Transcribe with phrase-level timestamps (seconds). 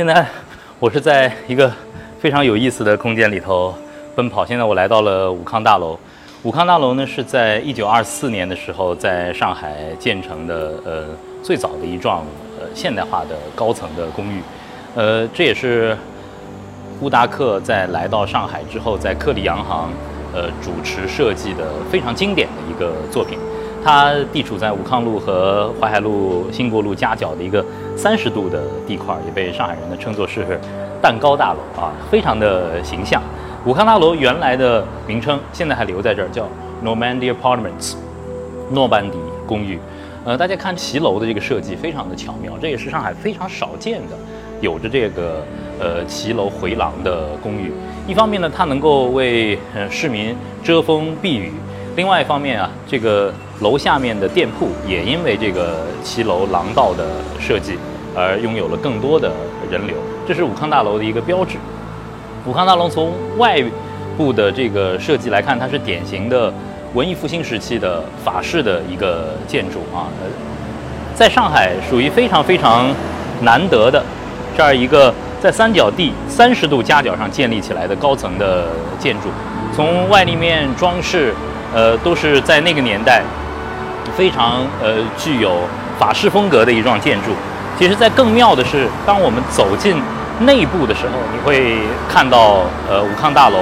[0.00, 0.26] 现在
[0.78, 1.70] 我是在一个
[2.18, 3.74] 非常有意思的空间里头
[4.16, 4.46] 奔跑。
[4.46, 5.94] 现在我来到了武康大楼。
[6.42, 11.04] 武康大楼呢是在一九二四年的时候在上海建成的，呃，
[11.42, 12.24] 最早的一幢
[12.58, 14.40] 呃现代化的高层的公寓。
[14.94, 15.94] 呃，这也是
[17.02, 19.90] 乌达克在来到上海之后，在克里洋行
[20.32, 23.38] 呃主持设计的非常经典的一个作品。
[23.82, 27.64] 它地处在武康路和淮海路、兴国路夹角的一个
[27.96, 30.60] 三十度的地块，也被上海人呢称作是
[31.00, 33.22] “蛋糕大楼”啊，非常的形象。
[33.64, 36.48] 武康大楼原来的名称现在还留在这儿，叫
[36.84, 37.94] Normandy Apartments，
[38.70, 39.78] 诺曼底公寓。
[40.24, 44.16] 呃，大家看骑楼的这个设计非常的巧妙，这也是上海非常少见的
[44.60, 45.42] 有着这个
[45.78, 47.72] 呃骑楼回廊的公寓。
[48.06, 51.50] 一方面呢，它能够为呃市民遮风避雨；
[51.96, 57.06] 另外一方面啊，这个楼下面的店铺也因为这个骑楼廊道的
[57.38, 57.78] 设计
[58.16, 59.30] 而拥有了更多的
[59.70, 59.94] 人流，
[60.26, 61.56] 这是武康大楼的一个标志。
[62.46, 63.62] 武康大楼从外
[64.16, 66.52] 部的这个设计来看，它是典型的
[66.94, 70.08] 文艺复兴时期的法式的一个建筑啊，
[71.14, 72.88] 在上海属于非常非常
[73.42, 74.02] 难得的
[74.56, 78.68] 这样一个在三角地三十度夹角上建立起来的高层的
[78.98, 79.28] 建筑，
[79.76, 81.34] 从外立面装饰，
[81.74, 83.22] 呃，都是在那个年代。
[84.16, 85.62] 非常呃具有
[85.98, 87.30] 法式风格的一幢建筑。
[87.78, 89.96] 其实，在更妙的是，当我们走进
[90.40, 93.56] 内部的时候，你会看到呃武康大楼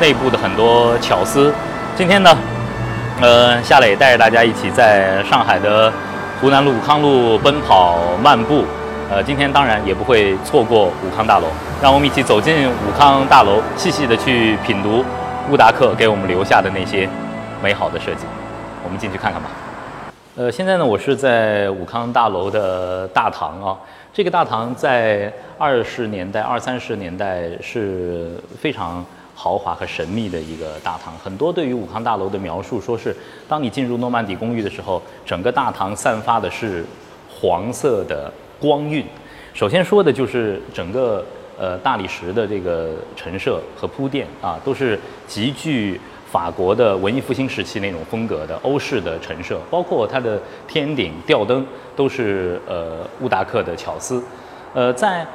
[0.00, 1.52] 内部的很多巧思。
[1.94, 2.36] 今天呢，
[3.20, 5.92] 呃夏磊带着大家一起在上海的
[6.40, 8.64] 湖南路武康路奔跑漫步。
[9.10, 11.46] 呃，今天当然也不会错过武康大楼，
[11.82, 15.04] 让我们一起走进武康大楼，细细的去品读
[15.50, 17.08] 乌达克给我们留下的那些
[17.62, 18.24] 美好的设计。
[18.84, 19.48] 我们进去看看吧。
[20.38, 23.76] 呃，现在呢，我是在武康大楼的大堂啊。
[24.12, 29.04] 这个大堂在二十年代、二三十年代是非常
[29.34, 31.12] 豪华和神秘的一个大堂。
[31.18, 33.12] 很多对于武康大楼的描述，说是
[33.48, 36.84] 当你进入诺曼底公寓的时候，整个大堂散发的是
[37.28, 39.04] 黄色的光晕。
[39.52, 41.26] 首先说的就是整个
[41.58, 46.00] 呃大理石的这个陈设和铺垫啊，都是极具。
[46.30, 51.66] 法国的文艺复兴时期那种风格的欧式的陈设，包括它的天顶吊灯，
[51.96, 54.22] 都是呃乌达克的巧思。
[54.74, 55.26] 呃，在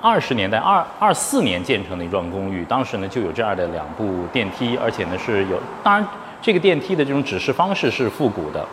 [0.00, 6.06] 二十年代二二四年建成的一幢公寓，当时呢就有这样的两部电梯，而且呢是有，当然
[6.40, 8.64] 这个电梯的这种指示方式是复古的，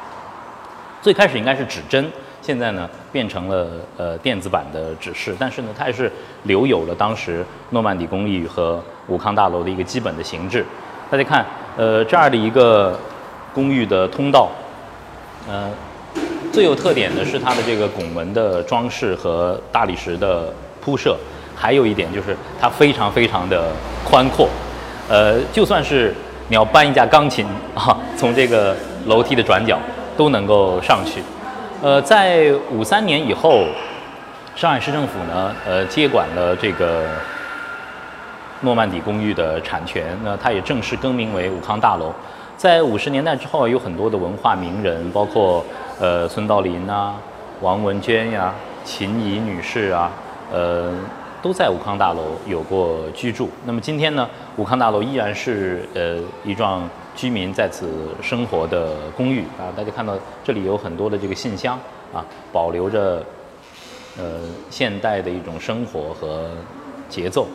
[1.02, 6.12] 最开始应该是指针，现在呢变成了呃电子版的指示，但是呢它还是
[6.44, 10.64] 留有了当时诺曼底公寓和武康大楼的一个基本的形制。
[11.12, 11.46] 大家看，
[11.76, 12.98] 呃，这儿的一个
[13.54, 14.50] 公寓的通道，
[15.46, 15.70] 呃，
[16.54, 21.18] 最有特点的是它的这个拱门的装饰和大理石的铺设，
[21.54, 23.74] 还有一点就是它非常非常的
[24.06, 24.48] 宽阔，
[25.10, 26.16] 呃，就算是
[26.48, 27.46] 你要搬一架钢琴
[27.76, 28.74] 啊，从这个
[29.08, 29.78] 楼梯的转角
[30.16, 31.22] 都能够上去。
[31.82, 33.66] 呃，在五三年以后，
[34.56, 37.04] 上海市政府呢，呃，接管了这个。
[38.62, 42.14] 诺曼底公寓的产权，那它也正式更名为武康大楼。
[42.56, 45.66] 在五十年代之后，有很多的文化名人，包括
[46.00, 47.16] 呃孙道临啊、
[47.62, 50.12] 王文娟呀、秦怡女士啊，
[50.54, 50.94] 呃，
[51.42, 53.50] 都在武康大楼有过居住。
[53.66, 57.90] 那么今天呢，武康大楼依然是呃一幢居民在此
[58.22, 59.74] 生活的公寓啊。
[59.76, 60.14] 大家看到
[60.44, 61.80] 这里有很多的这个信箱
[62.14, 62.24] 啊，
[62.54, 63.24] 保留着
[64.20, 64.24] 呃
[64.70, 66.48] 现代的一种生活和
[67.10, 67.48] 节奏。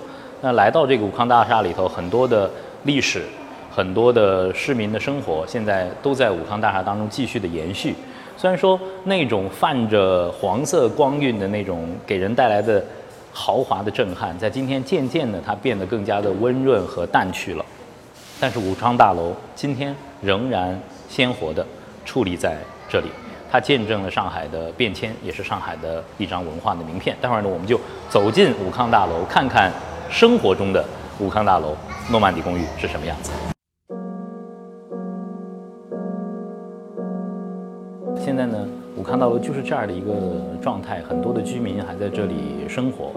[0.47, 2.49] 那来到这个武康大厦里头，很多的
[2.85, 3.25] 历史，
[3.69, 7.93] 很多的市民的生活，现在都在武康大厦当中继续的延续。
[8.37, 12.81] 虽然说那种泛着黄色光晕的那种给人带来的
[13.33, 17.67] 豪华的震撼，在今天渐渐的它变得更加的温润和淡去了。
[18.39, 19.93] 但是武康大楼今天
[20.23, 21.67] 仍然鲜活的
[22.07, 22.57] 矗立在
[22.89, 23.09] 这里，
[23.51, 27.17] 它见证了上海的变迁，也是上海的一张文化的名片。
[27.21, 29.73] 待会儿呢，我们就走进武康大楼，看看。
[30.11, 30.85] 生活中的
[31.21, 31.75] 武康大楼、
[32.11, 33.31] 诺曼底公寓是什么样子？
[38.17, 38.67] 现在呢，
[38.97, 40.13] 武康大楼就是这样的一个
[40.61, 43.13] 状态，很多的居民还在这里生活。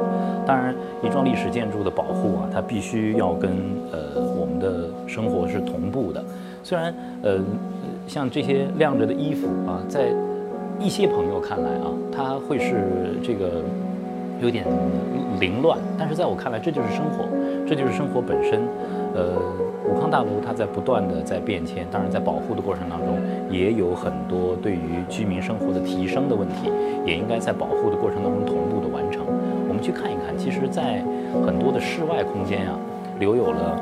[0.45, 3.51] 当然，一幢历史建筑的保护啊，它必须要跟
[3.91, 6.23] 呃我们的生活是同步的。
[6.63, 6.93] 虽然
[7.23, 7.39] 呃，
[8.07, 10.13] 像这些晾着的衣服啊，在
[10.79, 13.63] 一些朋友看来啊，它会是这个。
[14.41, 14.65] 有点
[15.39, 17.25] 凌乱，但是在我看来，这就是生活，
[17.67, 18.61] 这就是生活本身。
[19.15, 19.35] 呃，
[19.89, 23.17] 武康大楼它在不断的在变迁，当然在保护的过程当中，
[23.49, 26.71] 也有很多对于居民生活的提升的问题，
[27.05, 29.23] 也应该在保护的过程当中同步的完成。
[29.67, 31.03] 我们去看一看，其实，在
[31.45, 32.77] 很多的室外空间啊，
[33.19, 33.77] 留有了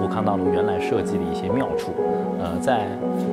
[0.00, 1.92] 武康大楼原来设计的一些妙处。
[2.38, 2.86] 呃，在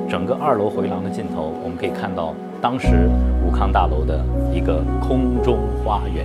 [0.08, 3.10] 整个二楼回廊的尽头，我们可以看到当时
[3.44, 4.24] 武康大楼的
[4.54, 6.24] 一个空中花园，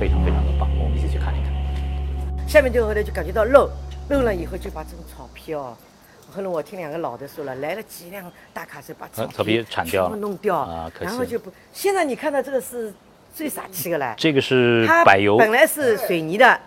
[0.00, 0.66] 非常非常的棒。
[0.82, 2.48] 我们一起去看一看。
[2.48, 3.68] 下面就后来就感觉到漏，
[4.08, 5.76] 漏了以后就把这种草皮哦。
[6.34, 11.52] 后来我听两个老的说了，来了几辆大卡车把草草皮铲掉全部弄掉然后就不。
[11.70, 12.90] 现在你看到这个是
[13.34, 16.58] 最傻气的了，这个是柏油，本来是水泥的，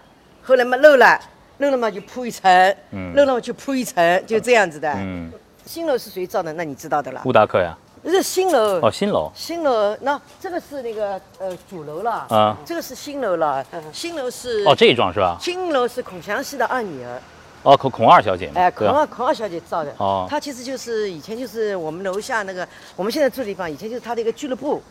[0.43, 1.19] 后来嘛漏了，
[1.57, 2.51] 漏了嘛就铺一层，
[2.91, 4.93] 嗯漏了嘛就铺一层，就这样子的。
[4.93, 5.31] 嗯，
[5.65, 6.53] 新楼是谁造的？
[6.53, 7.23] 那你知道的了。
[7.25, 7.75] 乌达克呀，
[8.12, 8.80] 这是新楼。
[8.81, 15.38] 哦，新楼，新楼，那这个是那个呃主楼了，啊这个是新楼了，新楼是哦，这一幢是吧？
[15.42, 17.21] 新楼是孔祥熙的二女儿，
[17.63, 18.88] 哦，孔孔二小姐，哎，孔？
[18.88, 19.94] 二孔二小姐造的。
[19.98, 24.81] 哦她其实就是以前就是我们楼下那个我们现在住的地方，以前就是她的一个俱乐部，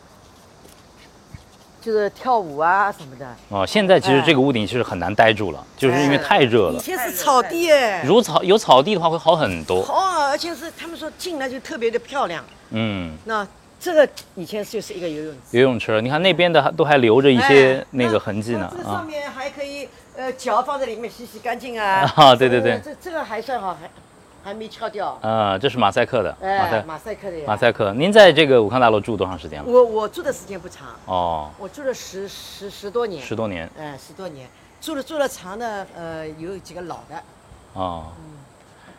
[1.87, 3.25] 就是跳舞啊什么的。
[3.47, 6.73] 哦，现在其实这个屋顶其实很难待住了，就是因为太热了。
[6.73, 9.81] 以前是草地哎，如草有草地的话会好很多。
[9.81, 12.43] 好啊，而且是他们说进来就特别的漂亮。
[12.71, 13.47] 嗯，那
[13.79, 15.57] 这个以前就是一个游泳池。
[15.57, 19.05] 游泳池，你看那边的都还留着一些那个痕迹呢那这上啊。
[19.07, 19.87] 面还可以
[20.17, 22.11] 呃脚放在里面洗洗干净啊。
[22.17, 23.89] 啊对对对呃这这个还算好，还
[24.47, 25.19] 还没敲掉。
[25.21, 27.43] 啊，这是马赛克的，马哎，赛马赛克的呀。
[27.45, 27.93] 马赛克。
[27.93, 29.69] 您在这个武康大楼住多长时间了？
[29.69, 33.21] 我我住的时间不长，哦，我住了十十十多年。
[33.21, 33.69] 十多年。
[33.77, 34.47] 哎，十多年，
[34.79, 37.21] 住了住了长的，呃，有几个老的。
[37.73, 38.05] 哦，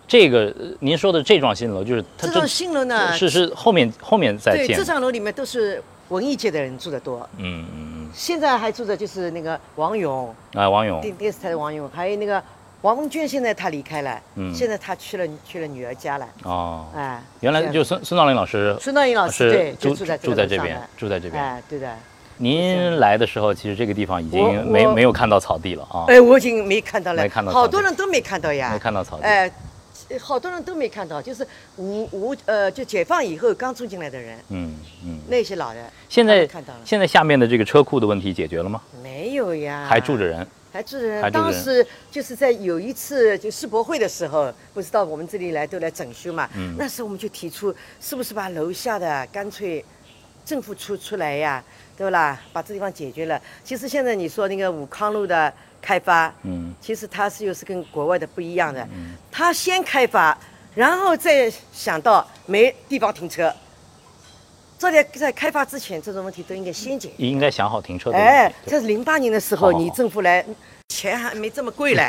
[0.07, 4.85] 这个呃您说的这幢新楼就是它这幢新楼呢，是是后面后面在对，建这。
[4.85, 7.27] 幢楼里面都是文艺界的人住的多。
[7.39, 10.61] 嗯嗯现在还住着就是那个王勇，嗯。
[10.63, 11.01] 啊，王勇。
[11.01, 12.43] 电电视台的王勇，还有那个
[12.83, 16.29] 王文娟，现在她离开了，嗯现在她去了去了女儿家了。
[16.45, 21.43] 哦，哎，原来就孙孙道林老师孙道林老师对，就住住在住在这边住在这边。
[21.43, 21.93] 哎，对的。
[22.37, 29.25] 您来的时候，其实这个地方已经没我没有看到草地了啊，哎，我已经没看到了，没看到好多人都没看到呀，没看到草地。
[29.25, 29.51] 哎，
[30.21, 31.45] 好多人都没看到，就是
[31.79, 34.73] 无无呃，就解放以后刚住进来的人，嗯
[35.05, 35.19] 嗯。
[35.27, 38.81] 那些老人现在看到了现在下面的这个车库的问题解决了吗？
[39.03, 40.47] 没有呀，还住着人。
[40.79, 41.21] 还住着人。
[41.21, 49.85] 还住着人当时就是在有一次就世博会的时候，不是到我们这里来都来整修嘛，嗯那时候我们就提出，是不是把楼下的干脆
[50.45, 51.63] 政府出出来呀，
[51.97, 52.41] 对不啦？
[52.53, 53.41] 把这地方解决了。
[53.65, 55.53] 其实现在你说那个武康路的
[55.83, 60.39] 开发，嗯其实它是又是跟国外的不一样的，嗯它先开发，
[60.77, 63.53] 然后再想到没地方停车。
[64.79, 67.15] 这里在开发之前，这种问题都应该先解决。
[67.19, 70.45] 应该想好停车的问哎这是零八年的时候，你政府来，
[70.89, 72.09] 钱还没这么贵嘞。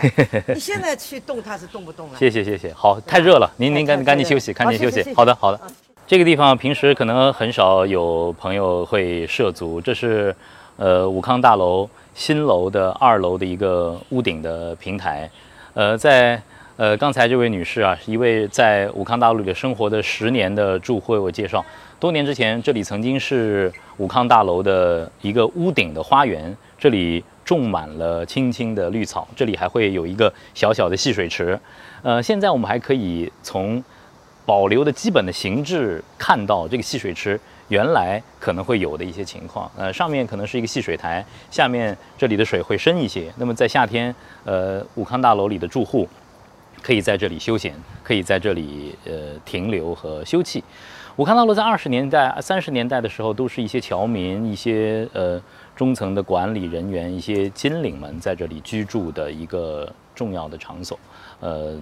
[0.54, 2.14] 你 现在去动它是动不动了。
[2.20, 5.68] 谢谢谢谢，好，太热了，您您赶赶紧休息，赶紧休息好的好的啊。
[6.06, 10.36] 这个地方平时可能很少有朋友会涉足，这是
[10.78, 15.28] 呃武康大楼新楼的二楼的一个屋顶的平台。
[15.74, 16.40] 呃，在
[16.78, 21.64] 呃刚才这位女士啊，一位在武康大楼里生活的十年的住户为我介绍，
[22.00, 31.60] 多年之前这里曾经是武康大楼的一个屋顶的花园，这里种满了青青的绿草，这里还会有一个小小的戏水池。
[32.02, 33.84] 呃，现在我们还可以从
[34.46, 37.38] 保留的基本的形制看到这个戏水池
[37.68, 39.70] 原来可能会有的一些情况。
[39.78, 43.30] 呃，上面可能是一个戏水台，下面这里的水会深一些。
[43.36, 44.16] 那么在夏天，
[44.46, 46.08] 呃，武康大楼里的住户
[46.82, 50.62] 可以在这里休闲，可以在这里呃停留和休憩。
[51.16, 55.42] 我看到了在二十年代、三十年代的时候，都是一些侨民、一些呃
[55.76, 60.98] 中层的管理人员、一些金领们在这里居住的一个重要的场所。
[61.42, 61.78] 呃，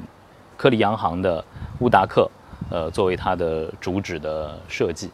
[0.56, 1.44] 克里洋行的
[1.82, 2.28] 乌达克，
[2.72, 5.12] 呃，作为它的主旨的设计。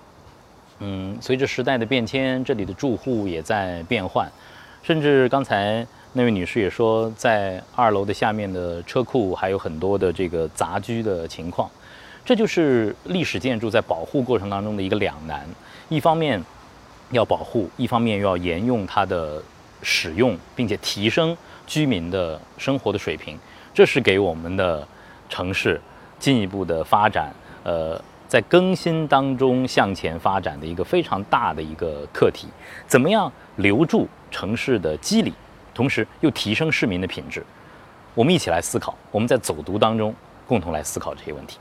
[0.79, 4.29] 嗯，随着时代的变迁，这里的住户也在变换，
[4.83, 11.67] 甚至刚才那位女士也说，在二楼的下面的车库还有很多的这个杂居的情况。
[12.25, 15.47] 这就是历史建筑在保护过程当中的一个两难，
[15.89, 16.41] 一方面
[17.11, 19.41] 要保护，一方面又要沿用它的
[19.81, 21.35] 使用，并且提升
[21.65, 23.37] 居民的生活的水平，
[23.73, 24.87] 这是给我们的
[25.27, 25.81] 城市
[26.19, 28.01] 进一步的发展，呃，
[28.33, 32.47] 在更新当中向前发展的一个非常大的一个课题。
[32.87, 35.31] 怎么样留住城市的肌理，
[35.71, 37.45] 同时又提升市民的品质？
[38.15, 40.15] 我们一起来思考，我们在走读当中
[40.47, 41.59] 共同来思考这些问题。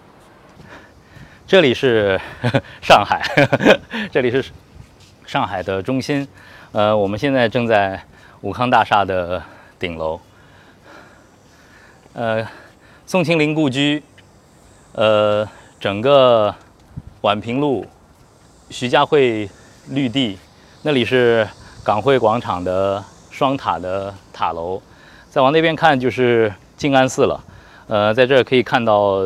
[1.46, 2.18] 这里是
[2.80, 3.20] 上海，
[4.10, 4.42] 这里是
[5.26, 6.26] 上海的中心。
[6.72, 8.02] 呃，我们现在正在
[8.40, 9.42] 武康大厦的
[9.78, 10.18] 顶楼。
[12.14, 12.42] 呃，
[13.04, 14.02] 宋庆龄故居，
[14.92, 15.46] 呃，
[15.82, 16.54] 整个
[17.22, 17.84] 宛平路、
[18.70, 19.50] 徐家汇
[19.88, 20.38] 绿地，
[20.82, 21.44] 那里是
[21.82, 24.80] 港汇广场的双塔的塔楼，
[25.28, 27.44] 再往那边看就是静安寺了。
[27.88, 29.24] 呃，在这儿可以看到，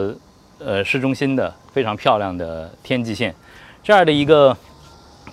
[0.59, 3.35] 呃，市中心的非常漂亮的天际线。
[3.83, 4.57] 这样的一个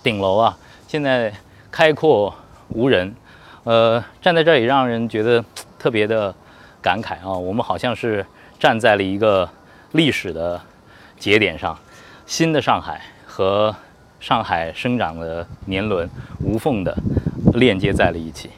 [0.04, 0.58] 顶楼啊，
[0.90, 1.32] 现在
[1.72, 2.36] 开阔
[2.68, 3.16] 无人，
[3.64, 5.42] 呃，站在这儿也让人觉得
[5.80, 6.36] 特别的
[6.82, 7.32] 感慨啊。
[7.32, 8.26] 我们好像是
[8.60, 9.50] 站在了一个
[9.94, 10.60] 历史的
[11.24, 11.74] 节点上，
[12.26, 13.74] 新的上海和
[14.20, 16.10] 上海生长的年轮
[16.42, 16.94] 无缝的
[17.54, 18.50] 链接在了一起。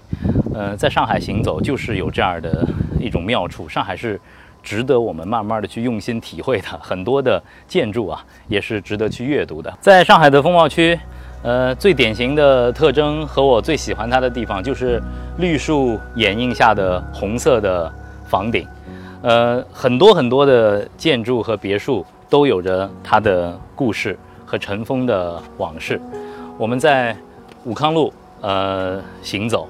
[0.51, 2.67] 呃，在上海行走就是有这样的
[3.00, 4.19] 一种妙处，上海是。
[4.63, 9.72] 值得我们慢慢的去用心体会的很多的建筑啊，也是值得去阅读的。
[9.79, 11.00] 在上海的风貌区，
[11.43, 15.00] 呃，最典型的特征和我最喜欢它的地方，就是
[15.38, 17.93] 绿树掩映下的红色的
[18.25, 18.67] 房顶。
[19.22, 26.00] 呃，很多很多的建筑和别墅都有着它的故事和尘封的往事。
[26.58, 27.15] 我们在
[27.63, 29.67] 武康路呃行走，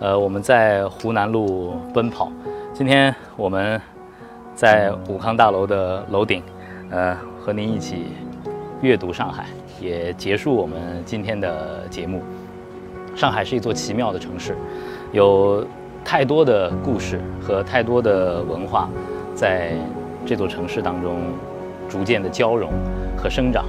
[0.00, 2.30] 呃，我们在湖南路奔跑。
[2.72, 3.80] 今天我们。
[4.58, 6.42] 在武康大楼的楼顶，
[6.90, 8.06] 呃，和您一起
[8.80, 9.46] 阅读上海，
[9.80, 12.20] 也结束我们今天的节目。
[13.14, 14.56] 上海是一座奇妙的城市，
[15.12, 15.64] 有
[16.04, 18.90] 太多的故事和太多的文化，
[19.32, 19.76] 在
[20.26, 21.20] 这座城市当中
[21.88, 22.70] 逐渐的交融
[23.16, 23.64] 和生长。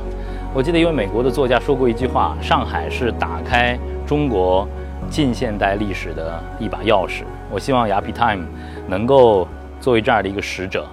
[0.54, 4.68] 我记得一位美国的作家说过一句话：“上海是打开中国
[5.10, 8.46] 近现代历史的一把钥匙。”我希望雅痞 Time
[8.88, 9.48] 能够。
[9.82, 10.86] 作为这样的一个使者，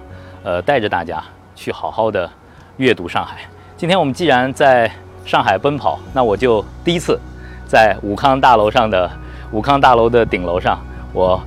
[0.45, 1.21] 呃，带着大家
[1.53, 2.29] 去好好的
[2.77, 3.39] 阅读上海。
[3.75, 4.89] 今天我们既然在
[5.25, 7.19] 上海奔跑，那我就第一次
[7.65, 9.11] 在武康大楼上的
[9.51, 10.79] 武康大楼的顶楼上，
[11.11, 11.37] 我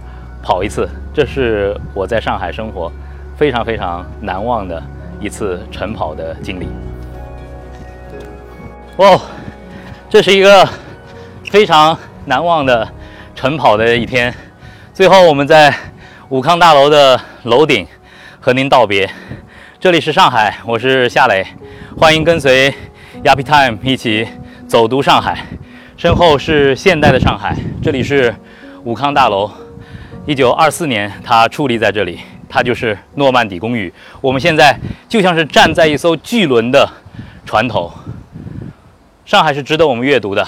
[0.42, 0.87] 跑一次。
[1.14, 2.92] 这是我在上海生活
[3.38, 4.82] 非常非常难忘的
[5.21, 6.69] 一次晨跑的经历。
[8.97, 9.21] 哦，
[10.09, 10.69] 这是一个
[11.50, 12.89] 非常难忘的
[13.35, 14.35] 晨跑的一天。
[14.93, 15.75] 最后我们在
[16.29, 17.21] 武康大楼的。
[17.45, 17.87] 楼顶
[18.39, 19.11] 和您道别，
[19.79, 21.43] 这里是上海，我是夏磊，
[21.97, 22.71] 欢迎跟随
[23.25, 24.29] Yappy Time 一起
[24.69, 25.39] 走读上海。
[25.97, 28.35] 身后是现代的上海，这里是
[28.85, 29.50] 武康大楼。
[30.27, 33.90] 一九二四年，它矗立在这里，它就是诺曼底公寓。
[34.21, 34.78] 我们现在
[35.09, 36.87] 就像是站在一艘巨轮的
[37.47, 37.90] 船头。
[39.25, 40.45] 上海是值得我们阅读的，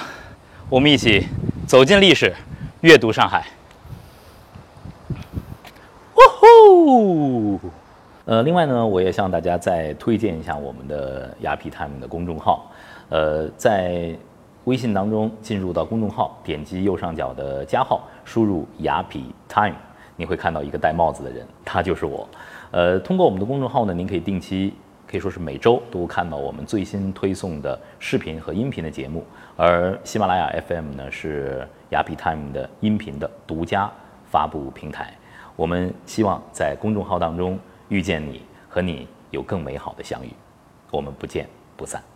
[0.69, 1.29] 我们一起
[1.67, 2.35] 走进历史，
[2.81, 3.47] 阅读上海。
[6.15, 7.61] 哦，
[8.25, 12.69] 呃，另外呢，我也向大家再推荐一下我们的雅痞 time 的公众号。
[13.09, 14.13] 呃，在
[14.65, 19.77] 微信当中进入到公众号，点击右上角的加号，输入雅痞 time，
[20.17, 22.29] 你会看到一个戴帽子的人，他就是我。
[22.71, 24.73] 呃，通过我们的公众号呢，您可以定期，
[25.07, 29.25] 可以说是每周都看到我们最新推送的视频和音频的节目。
[29.57, 33.91] 而喜马拉雅 FM 呢，是雅痞 time 的音频的独家
[34.31, 35.13] 发布平台。
[35.57, 40.31] 我们希望在公众号当中遇见你，和你有更美好的相遇。
[40.91, 42.12] 我们不见不散。